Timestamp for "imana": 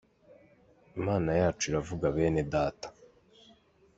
0.99-1.29